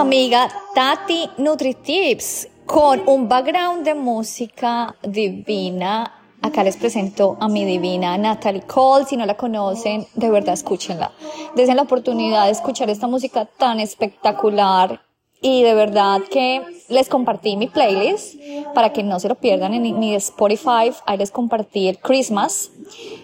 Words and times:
amiga 0.00 0.48
Tati 0.74 1.28
NutriTips 1.38 2.48
con 2.66 3.02
un 3.06 3.28
background 3.28 3.84
de 3.84 3.94
música 3.94 4.94
divina. 5.02 6.14
Acá 6.40 6.62
les 6.62 6.76
presento 6.76 7.36
a 7.40 7.48
mi 7.48 7.64
divina 7.64 8.16
Natalie 8.16 8.62
Cole. 8.62 9.06
Si 9.06 9.16
no 9.16 9.26
la 9.26 9.36
conocen, 9.36 10.06
de 10.14 10.30
verdad 10.30 10.54
escúchenla. 10.54 11.10
Desen 11.56 11.74
la 11.74 11.82
oportunidad 11.82 12.44
de 12.44 12.52
escuchar 12.52 12.88
esta 12.90 13.08
música 13.08 13.44
tan 13.44 13.80
espectacular 13.80 15.00
y 15.40 15.62
de 15.62 15.74
verdad 15.74 16.20
que 16.30 16.62
les 16.88 17.08
compartí 17.08 17.56
mi 17.56 17.68
playlist 17.68 18.36
para 18.74 18.92
que 18.92 19.02
no 19.02 19.20
se 19.20 19.28
lo 19.28 19.36
pierdan 19.36 19.74
en 19.74 19.98
mi 19.98 20.14
Spotify. 20.16 20.92
Ahí 21.06 21.18
les 21.18 21.30
compartí 21.30 21.88
el 21.88 21.98
Christmas, 21.98 22.70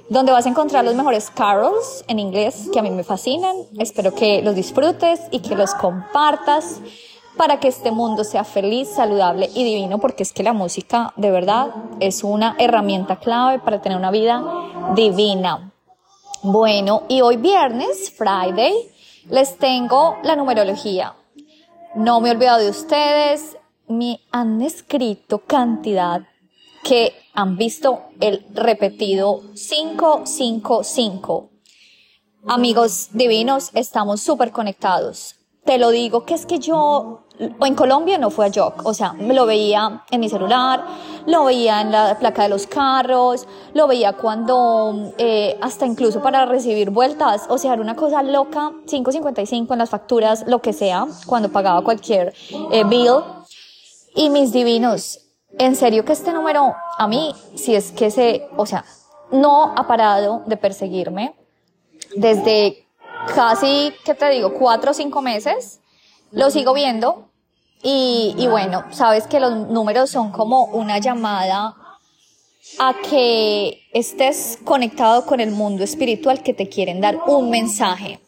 donde 0.08 0.32
vas 0.32 0.46
a 0.46 0.50
encontrar 0.50 0.84
los 0.84 0.94
mejores 0.94 1.30
carols 1.30 2.04
en 2.06 2.18
inglés 2.18 2.68
que 2.72 2.78
a 2.78 2.82
mí 2.82 2.90
me 2.90 3.04
fascinan. 3.04 3.56
Espero 3.78 4.14
que 4.14 4.42
los 4.42 4.54
disfrutes 4.54 5.20
y 5.30 5.40
que 5.40 5.56
los 5.56 5.74
compartas 5.74 6.80
para 7.36 7.58
que 7.58 7.66
este 7.66 7.90
mundo 7.90 8.22
sea 8.22 8.44
feliz, 8.44 8.88
saludable 8.88 9.50
y 9.52 9.64
divino, 9.64 9.98
porque 9.98 10.22
es 10.22 10.32
que 10.32 10.44
la 10.44 10.52
música 10.52 11.12
de 11.16 11.32
verdad 11.32 11.74
es 11.98 12.22
una 12.22 12.54
herramienta 12.60 13.16
clave 13.16 13.58
para 13.58 13.82
tener 13.82 13.98
una 13.98 14.12
vida 14.12 14.44
divina. 14.94 15.72
Bueno, 16.42 17.02
y 17.08 17.22
hoy 17.22 17.38
viernes, 17.38 18.12
Friday, 18.16 18.72
les 19.30 19.56
tengo 19.56 20.16
la 20.22 20.36
numerología. 20.36 21.14
No 21.96 22.20
me 22.20 22.28
he 22.28 22.32
olvidado 22.32 22.58
de 22.58 22.70
ustedes, 22.70 23.56
me 23.86 24.20
han 24.32 24.60
escrito 24.62 25.44
cantidad 25.44 26.26
que 26.82 27.14
han 27.34 27.56
visto 27.56 28.02
el 28.20 28.44
repetido 28.52 29.42
555. 29.54 31.50
Amigos 32.48 33.10
divinos, 33.12 33.70
estamos 33.74 34.20
súper 34.22 34.50
conectados. 34.50 35.36
Te 35.64 35.78
lo 35.78 35.90
digo 35.90 36.24
que 36.24 36.34
es 36.34 36.44
que 36.46 36.58
yo 36.58 37.20
en 37.38 37.74
Colombia 37.74 38.18
no 38.18 38.30
fue 38.30 38.46
a 38.46 38.50
Jock, 38.54 38.84
o 38.84 38.94
sea, 38.94 39.14
lo 39.18 39.46
veía 39.46 40.04
en 40.10 40.20
mi 40.20 40.28
celular, 40.28 40.84
lo 41.26 41.44
veía 41.44 41.80
en 41.80 41.90
la 41.90 42.16
placa 42.18 42.44
de 42.44 42.48
los 42.48 42.66
carros, 42.66 43.46
lo 43.72 43.88
veía 43.88 44.12
cuando, 44.12 45.12
eh, 45.18 45.58
hasta 45.60 45.86
incluso 45.86 46.22
para 46.22 46.46
recibir 46.46 46.90
vueltas, 46.90 47.46
o 47.48 47.58
sea, 47.58 47.72
era 47.72 47.82
una 47.82 47.96
cosa 47.96 48.22
loca, 48.22 48.72
5.55 48.86 49.72
en 49.72 49.78
las 49.78 49.90
facturas, 49.90 50.44
lo 50.46 50.60
que 50.60 50.72
sea, 50.72 51.06
cuando 51.26 51.50
pagaba 51.50 51.82
cualquier 51.82 52.34
eh, 52.70 52.84
bill. 52.84 53.22
Y 54.14 54.30
mis 54.30 54.52
divinos, 54.52 55.18
en 55.58 55.74
serio 55.74 56.04
que 56.04 56.12
este 56.12 56.32
número, 56.32 56.74
a 56.98 57.08
mí, 57.08 57.34
si 57.56 57.74
es 57.74 57.90
que 57.90 58.12
se, 58.12 58.48
o 58.56 58.64
sea, 58.64 58.84
no 59.32 59.72
ha 59.76 59.88
parado 59.88 60.42
de 60.46 60.56
perseguirme 60.56 61.34
desde 62.14 62.83
casi, 63.34 63.92
¿qué 64.04 64.14
te 64.14 64.28
digo?, 64.30 64.54
cuatro 64.54 64.90
o 64.90 64.94
cinco 64.94 65.22
meses 65.22 65.80
lo 66.30 66.50
sigo 66.50 66.74
viendo 66.74 67.28
y, 67.82 68.34
y 68.38 68.46
bueno, 68.48 68.84
sabes 68.90 69.26
que 69.26 69.40
los 69.40 69.68
números 69.68 70.10
son 70.10 70.32
como 70.32 70.64
una 70.64 70.98
llamada 70.98 71.76
a 72.78 72.94
que 73.08 73.82
estés 73.92 74.58
conectado 74.64 75.26
con 75.26 75.40
el 75.40 75.50
mundo 75.50 75.84
espiritual 75.84 76.42
que 76.42 76.54
te 76.54 76.68
quieren 76.68 77.00
dar 77.00 77.18
un 77.26 77.50
mensaje. 77.50 78.20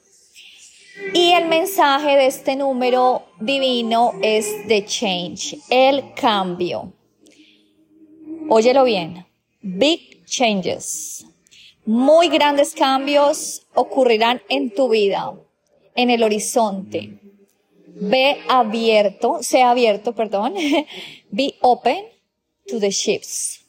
Y 1.14 1.32
el 1.32 1.46
mensaje 1.46 2.16
de 2.16 2.26
este 2.26 2.56
número 2.56 3.22
divino 3.40 4.12
es 4.22 4.68
de 4.68 4.84
change, 4.84 5.58
el 5.70 6.12
cambio. 6.14 6.92
Óyelo 8.48 8.84
bien, 8.84 9.26
big 9.60 10.24
changes. 10.26 11.26
Muy 11.86 12.28
grandes 12.28 12.74
cambios 12.74 13.64
ocurrirán 13.72 14.42
en 14.48 14.74
tu 14.74 14.88
vida, 14.88 15.34
en 15.94 16.10
el 16.10 16.24
horizonte. 16.24 17.20
Be 17.86 18.38
abierto, 18.48 19.38
sea 19.40 19.70
abierto, 19.70 20.12
perdón. 20.12 20.54
Be 21.30 21.54
open 21.60 22.04
to 22.66 22.80
the 22.80 22.90
shifts. 22.90 23.64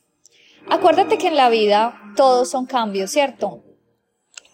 Acuérdate 0.67 1.19
que 1.19 1.27
en 1.27 1.35
la 1.35 1.49
vida 1.49 2.01
todos 2.15 2.49
son 2.49 2.65
cambios, 2.65 3.11
¿cierto? 3.11 3.63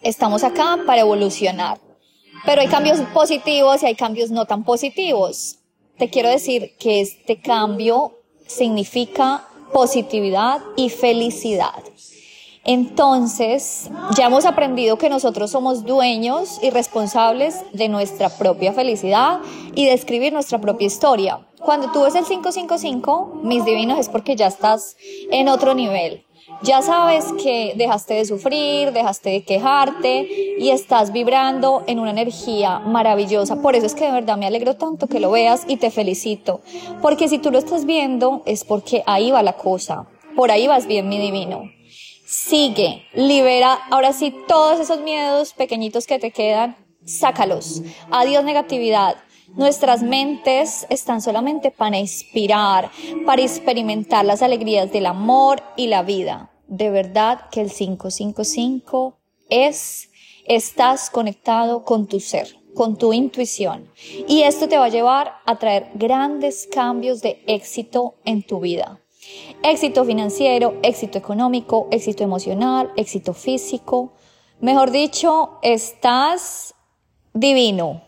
Estamos 0.02 0.44
acá 0.44 0.80
para 0.86 1.02
evolucionar. 1.02 1.80
Pero 2.46 2.60
hay 2.60 2.68
cambios 2.68 3.00
positivos 3.14 3.82
y 3.82 3.86
hay 3.86 3.96
cambios 3.96 4.30
no 4.30 4.46
tan 4.46 4.66
positivos. 4.66 5.60
Te 5.98 6.10
quiero 6.10 6.28
decir 6.28 6.76
que 6.78 7.00
este 7.00 7.40
cambio 7.40 8.20
significa 8.46 9.48
positividad 9.72 10.62
y 10.76 10.90
felicidad. 10.90 11.82
Entonces, 12.66 13.90
ya 14.16 14.28
hemos 14.28 14.46
aprendido 14.46 14.98
que 14.98 15.10
nosotros 15.10 15.52
somos 15.52 15.84
dueños 15.84 16.60
y 16.62 16.70
responsables 16.70 17.62
de 17.74 17.90
nuestra 17.90 18.30
propia 18.30 18.72
felicidad 18.72 19.42
y 19.76 19.86
de 19.86 19.94
escribir 19.94 20.32
nuestra 20.32 20.62
propia 20.62 20.88
historia. 20.88 21.46
Cuando 21.60 21.92
tú 21.92 22.04
ves 22.04 22.16
el 22.16 22.24
555, 22.24 23.42
mis 23.44 23.66
divinos, 23.66 24.00
es 24.00 24.08
porque 24.08 24.38
ya 24.38 24.48
estás 24.48 24.96
en 25.30 25.50
otro 25.50 25.74
nivel. 25.74 26.26
Ya 26.62 26.82
sabes 26.82 27.26
que 27.42 27.74
dejaste 27.76 28.14
de 28.14 28.26
sufrir, 28.26 28.94
dejaste 28.94 29.32
de 29.32 29.44
quejarte 29.44 30.56
y 30.58 30.70
estás 30.70 31.12
vibrando 31.12 31.84
en 31.88 32.00
una 32.00 32.12
energía 32.12 32.80
maravillosa. 32.80 33.62
Por 33.62 33.76
eso 33.76 33.88
es 33.88 33.94
que 33.94 34.06
de 34.06 34.12
verdad 34.12 34.38
me 34.38 34.46
alegro 34.46 34.78
tanto 34.78 35.08
que 35.08 35.20
lo 35.20 35.32
veas 35.32 35.66
y 35.68 35.76
te 35.78 35.92
felicito. 35.92 36.62
Porque 37.02 37.28
si 37.28 37.40
tú 37.40 37.52
lo 37.52 37.60
estás 37.60 37.84
viendo 37.84 38.42
es 38.46 38.64
porque 38.64 39.04
ahí 39.06 39.32
va 39.32 39.44
la 39.44 39.54
cosa. 39.54 40.08
Por 40.38 40.52
ahí 40.52 40.68
vas 40.68 40.88
bien, 40.88 41.10
mi 41.10 41.20
divino 41.20 41.64
sigue, 42.34 43.06
libera 43.14 43.74
ahora 43.92 44.12
sí 44.12 44.36
todos 44.48 44.80
esos 44.80 45.02
miedos 45.02 45.54
pequeñitos 45.54 46.08
que 46.08 46.18
te 46.18 46.32
quedan, 46.32 46.76
sácalos. 47.06 47.84
Adiós 48.10 48.44
negatividad. 48.44 49.18
Nuestras 49.50 50.02
mentes 50.02 50.88
están 50.90 51.22
solamente 51.22 51.70
para 51.70 52.00
inspirar, 52.00 52.90
para 53.28 53.44
experimentar 53.44 54.26
las 54.26 54.42
alegrías 54.42 54.92
del 54.92 55.06
amor 55.06 55.62
y 55.78 55.88
la 55.88 56.02
vida. 56.02 56.50
De 56.68 56.90
verdad 56.90 57.50
que 57.52 57.62
el 57.62 57.72
555 57.72 59.16
es, 59.50 60.10
estás 60.48 61.12
conectado 61.12 61.84
con 61.84 62.08
tu 62.08 62.20
ser, 62.20 62.58
con 62.74 62.98
tu 62.98 63.14
intuición. 63.14 63.92
Y 64.28 64.42
esto 64.42 64.68
te 64.68 64.80
va 64.80 64.86
a 64.86 64.90
llevar 64.90 65.34
a 65.46 65.60
traer 65.60 65.92
grandes 65.94 66.68
cambios 66.72 67.22
de 67.22 67.44
éxito 67.46 68.16
en 68.26 68.42
tu 68.42 68.60
vida. 68.60 69.03
Éxito 69.64 70.04
financiero, 70.04 70.76
éxito 70.84 71.18
económico, 71.18 71.88
éxito 71.92 72.24
emocional, 72.24 72.92
éxito 72.96 73.34
físico. 73.34 74.14
Mejor 74.60 74.92
dicho, 74.92 75.60
estás 75.62 76.76
divino. 77.34 78.02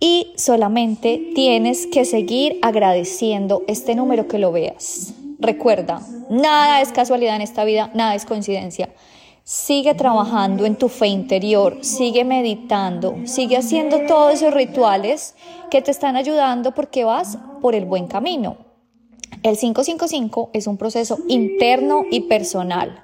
Y 0.00 0.32
solamente 0.36 1.32
tienes 1.34 1.86
que 1.86 2.04
seguir 2.04 2.58
agradeciendo 2.62 3.62
este 3.68 3.94
número 3.94 4.28
que 4.28 4.38
lo 4.38 4.52
veas. 4.52 5.14
Recuerda, 5.38 6.00
nada 6.30 6.80
es 6.80 6.92
casualidad 6.92 7.36
en 7.36 7.42
esta 7.42 7.64
vida, 7.64 7.90
nada 7.94 8.14
es 8.14 8.24
coincidencia. 8.24 8.90
Sigue 9.44 9.94
trabajando 9.94 10.64
en 10.64 10.76
tu 10.76 10.88
fe 10.88 11.08
interior, 11.08 11.78
sigue 11.82 12.24
meditando, 12.24 13.14
sigue 13.24 13.58
haciendo 13.58 14.06
todos 14.06 14.34
esos 14.34 14.54
rituales 14.54 15.34
que 15.70 15.82
te 15.82 15.90
están 15.90 16.16
ayudando 16.16 16.74
porque 16.74 17.04
vas 17.04 17.38
por 17.60 17.74
el 17.74 17.84
buen 17.84 18.06
camino. 18.06 18.63
El 19.44 19.58
555 19.58 20.48
es 20.54 20.66
un 20.66 20.78
proceso 20.78 21.18
interno 21.28 22.04
y 22.10 22.20
personal. 22.20 23.02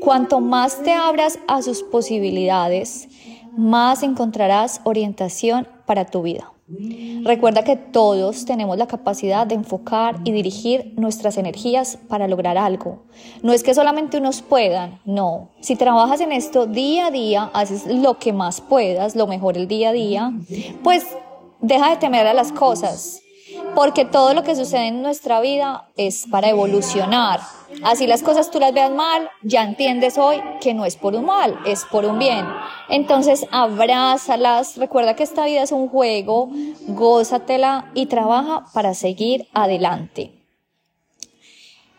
Cuanto 0.00 0.40
más 0.40 0.82
te 0.82 0.92
abras 0.92 1.38
a 1.48 1.60
sus 1.60 1.82
posibilidades, 1.82 3.10
más 3.58 4.02
encontrarás 4.02 4.80
orientación 4.84 5.68
para 5.84 6.06
tu 6.06 6.22
vida. 6.22 6.50
Recuerda 7.24 7.62
que 7.62 7.76
todos 7.76 8.46
tenemos 8.46 8.78
la 8.78 8.86
capacidad 8.86 9.46
de 9.46 9.56
enfocar 9.56 10.18
y 10.24 10.32
dirigir 10.32 10.94
nuestras 10.96 11.36
energías 11.36 11.98
para 12.08 12.26
lograr 12.26 12.56
algo. 12.56 13.02
No 13.42 13.52
es 13.52 13.62
que 13.62 13.74
solamente 13.74 14.16
unos 14.16 14.40
puedan, 14.40 14.98
no. 15.04 15.50
Si 15.60 15.76
trabajas 15.76 16.22
en 16.22 16.32
esto 16.32 16.64
día 16.64 17.08
a 17.08 17.10
día, 17.10 17.50
haces 17.52 17.86
lo 17.86 18.18
que 18.18 18.32
más 18.32 18.62
puedas, 18.62 19.14
lo 19.14 19.26
mejor 19.26 19.58
el 19.58 19.68
día 19.68 19.90
a 19.90 19.92
día, 19.92 20.32
pues 20.82 21.04
deja 21.60 21.90
de 21.90 21.96
temer 21.98 22.26
a 22.26 22.32
las 22.32 22.50
cosas 22.50 23.20
porque 23.74 24.04
todo 24.04 24.34
lo 24.34 24.42
que 24.42 24.56
sucede 24.56 24.88
en 24.88 25.02
nuestra 25.02 25.40
vida 25.40 25.88
es 25.96 26.26
para 26.30 26.48
evolucionar. 26.48 27.40
Así 27.82 28.06
las 28.06 28.22
cosas 28.22 28.50
tú 28.50 28.58
las 28.60 28.72
veas 28.72 28.90
mal, 28.90 29.28
ya 29.42 29.62
entiendes 29.62 30.18
hoy 30.18 30.40
que 30.60 30.74
no 30.74 30.84
es 30.84 30.96
por 30.96 31.14
un 31.14 31.26
mal, 31.26 31.58
es 31.66 31.84
por 31.84 32.04
un 32.04 32.18
bien. 32.18 32.46
Entonces 32.88 33.46
abrázalas, 33.50 34.76
recuerda 34.76 35.14
que 35.14 35.22
esta 35.22 35.44
vida 35.44 35.62
es 35.62 35.72
un 35.72 35.88
juego, 35.88 36.48
gózatela 36.88 37.90
y 37.94 38.06
trabaja 38.06 38.64
para 38.72 38.94
seguir 38.94 39.48
adelante. 39.52 40.32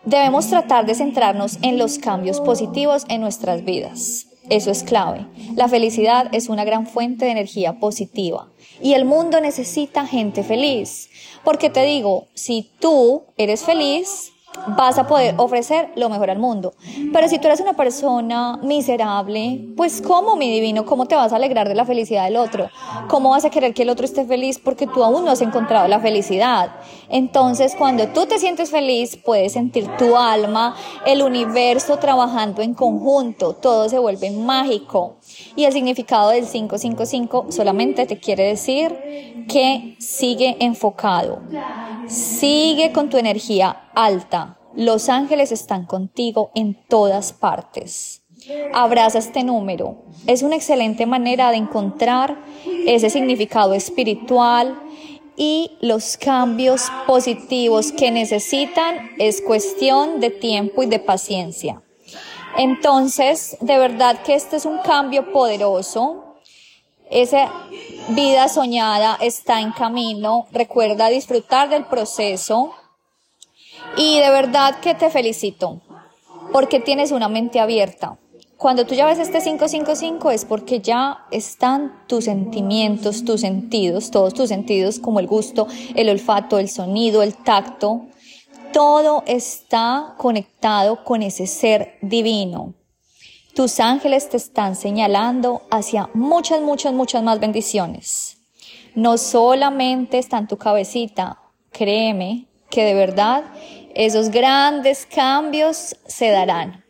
Debemos 0.03 0.47
tratar 0.47 0.85
de 0.85 0.95
centrarnos 0.95 1.57
en 1.61 1.77
los 1.77 1.99
cambios 1.99 2.39
positivos 2.39 3.03
en 3.09 3.19
nuestras 3.19 3.65
vidas. 3.65 4.27
Eso 4.49 4.71
es 4.71 4.83
clave. 4.83 5.25
La 5.55 5.67
felicidad 5.67 6.29
es 6.31 6.47
una 6.47 6.63
gran 6.63 6.87
fuente 6.87 7.25
de 7.25 7.31
energía 7.31 7.79
positiva 7.79 8.47
y 8.81 8.93
el 8.93 9.03
mundo 9.03 9.41
necesita 9.41 10.07
gente 10.07 10.43
feliz. 10.43 11.09
Porque 11.43 11.69
te 11.69 11.83
digo, 11.83 12.27
si 12.33 12.71
tú 12.79 13.23
eres 13.37 13.63
feliz, 13.63 14.31
vas 14.67 14.97
a 14.97 15.07
poder 15.07 15.35
ofrecer 15.37 15.91
lo 15.95 16.09
mejor 16.09 16.29
al 16.29 16.39
mundo. 16.39 16.73
Pero 17.13 17.27
si 17.27 17.39
tú 17.39 17.47
eres 17.47 17.59
una 17.59 17.73
persona 17.73 18.57
miserable, 18.63 19.69
pues 19.75 20.01
¿cómo, 20.01 20.35
mi 20.35 20.51
divino? 20.51 20.85
¿Cómo 20.85 21.05
te 21.05 21.15
vas 21.15 21.33
a 21.33 21.37
alegrar 21.37 21.67
de 21.67 21.75
la 21.75 21.85
felicidad 21.85 22.25
del 22.25 22.37
otro? 22.37 22.69
¿Cómo 23.07 23.29
vas 23.29 23.45
a 23.45 23.49
querer 23.49 23.73
que 23.73 23.83
el 23.83 23.89
otro 23.89 24.05
esté 24.05 24.25
feliz 24.25 24.59
porque 24.59 24.87
tú 24.87 25.03
aún 25.03 25.25
no 25.25 25.31
has 25.31 25.41
encontrado 25.41 25.87
la 25.87 25.99
felicidad? 25.99 26.71
Entonces, 27.09 27.75
cuando 27.77 28.07
tú 28.09 28.25
te 28.25 28.39
sientes 28.39 28.69
feliz, 28.69 29.17
puedes 29.17 29.53
sentir 29.53 29.87
tu 29.97 30.17
alma, 30.17 30.75
el 31.05 31.21
universo 31.21 31.97
trabajando 31.97 32.61
en 32.61 32.73
conjunto, 32.73 33.53
todo 33.53 33.87
se 33.89 33.99
vuelve 33.99 34.31
mágico. 34.31 35.17
Y 35.55 35.65
el 35.65 35.73
significado 35.73 36.29
del 36.29 36.45
555 36.45 37.47
solamente 37.49 38.05
te 38.05 38.19
quiere 38.19 38.43
decir 38.43 39.45
que 39.47 39.95
sigue 39.99 40.57
enfocado, 40.59 41.39
sigue 42.07 42.91
con 42.91 43.09
tu 43.09 43.17
energía 43.17 43.89
alta. 43.95 44.57
Los 44.75 45.09
ángeles 45.09 45.51
están 45.51 45.85
contigo 45.85 46.51
en 46.55 46.77
todas 46.87 47.33
partes. 47.33 48.21
Abraza 48.73 49.19
este 49.19 49.43
número. 49.43 50.03
Es 50.25 50.43
una 50.43 50.55
excelente 50.55 51.05
manera 51.05 51.51
de 51.51 51.57
encontrar 51.57 52.37
ese 52.85 53.09
significado 53.09 53.73
espiritual 53.73 54.79
y 55.35 55.77
los 55.81 56.17
cambios 56.17 56.91
positivos 57.05 57.91
que 57.91 58.11
necesitan 58.11 59.11
es 59.19 59.41
cuestión 59.41 60.19
de 60.19 60.29
tiempo 60.29 60.83
y 60.83 60.87
de 60.87 60.99
paciencia. 60.99 61.81
Entonces, 62.57 63.55
de 63.61 63.77
verdad 63.77 64.23
que 64.23 64.33
este 64.33 64.55
es 64.55 64.65
un 64.65 64.79
cambio 64.79 65.31
poderoso. 65.31 66.26
Esa 67.09 67.51
vida 68.09 68.49
soñada 68.49 69.17
está 69.21 69.61
en 69.61 69.71
camino. 69.71 70.47
Recuerda 70.51 71.07
disfrutar 71.09 71.69
del 71.69 71.85
proceso. 71.85 72.73
Y 73.95 74.19
de 74.19 74.29
verdad 74.29 74.79
que 74.79 74.95
te 74.95 75.09
felicito 75.09 75.81
porque 76.51 76.79
tienes 76.79 77.11
una 77.11 77.29
mente 77.29 77.59
abierta. 77.59 78.17
Cuando 78.57 78.85
tú 78.87 78.95
ya 78.95 79.05
ves 79.05 79.19
este 79.19 79.39
555 79.39 80.31
es 80.31 80.45
porque 80.45 80.79
ya 80.79 81.25
están 81.29 82.03
tus 82.07 82.25
sentimientos, 82.25 83.23
tus 83.23 83.41
sentidos, 83.41 84.09
todos 84.09 84.33
tus 84.33 84.49
sentidos 84.49 84.97
como 84.97 85.19
el 85.19 85.27
gusto, 85.27 85.67
el 85.95 86.09
olfato, 86.09 86.57
el 86.57 86.67
sonido, 86.67 87.21
el 87.21 87.35
tacto, 87.35 88.07
todo 88.73 89.23
está 89.27 90.15
conectado 90.17 91.03
con 91.03 91.21
ese 91.21 91.45
ser 91.45 91.99
divino. 92.01 92.73
Tus 93.57 93.79
ángeles 93.79 94.29
te 94.29 94.37
están 94.37 94.75
señalando 94.75 95.63
hacia 95.71 96.11
muchas, 96.13 96.61
muchas, 96.61 96.93
muchas 96.93 97.23
más 97.23 97.39
bendiciones. 97.39 98.37
No 98.93 99.17
solamente 99.17 100.19
está 100.19 100.37
en 100.37 100.47
tu 100.47 100.57
cabecita, 100.57 101.39
créeme 101.71 102.45
que 102.69 102.83
de 102.83 102.93
verdad 102.93 103.45
esos 103.95 104.29
grandes 104.29 105.07
cambios 105.07 105.95
se 106.05 106.29
darán. 106.29 106.85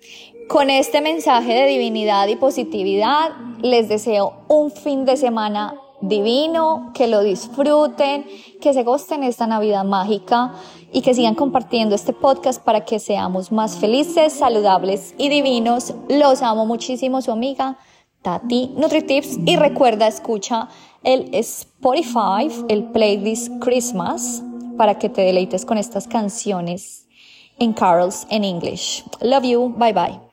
Con 0.50 0.70
este 0.70 1.00
mensaje 1.00 1.54
de 1.54 1.68
divinidad 1.68 2.28
y 2.28 2.36
positividad, 2.36 3.30
les 3.62 3.88
deseo 3.88 4.44
un 4.50 4.70
fin 4.70 5.06
de 5.06 5.16
semana 5.16 5.74
divino, 6.02 6.92
que 6.94 7.08
lo 7.08 7.24
disfruten, 7.24 8.26
que 8.62 8.74
se 8.74 8.84
gosten 8.84 9.24
esta 9.24 9.48
Navidad 9.48 9.84
mágica 9.84 10.54
y 10.92 11.02
que 11.02 11.14
sigan 11.14 11.36
compartiendo 11.36 11.96
este 11.96 12.14
podcast 12.14 12.64
para 12.64 12.86
que 12.86 13.00
seamos 13.00 13.52
más 13.52 13.78
felices, 13.78 14.34
saludables 14.34 15.16
y 15.18 15.30
divinos. 15.30 15.94
Los 16.10 16.42
amo 16.42 16.66
muchísimo, 16.66 17.22
su 17.22 17.32
amiga 17.32 17.78
Tati 18.22 18.74
NutriTips 18.76 19.40
y 19.46 19.56
recuerda, 19.56 20.08
escucha 20.08 20.68
el 21.04 21.34
Spotify, 21.34 22.50
el 22.68 22.86
playlist 22.86 23.52
Christmas 23.62 24.44
para 24.78 24.98
que 25.00 25.10
te 25.10 25.22
deleites 25.22 25.66
con 25.66 25.78
estas 25.78 26.08
canciones 26.08 27.08
en 27.60 27.74
carols 27.74 28.28
en 28.30 28.44
English. 28.44 29.04
Love 29.22 29.44
you, 29.46 29.70
bye 29.78 29.94
bye. 29.94 30.27